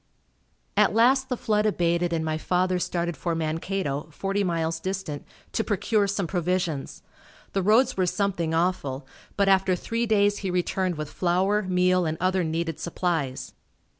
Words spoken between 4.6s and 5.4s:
distant,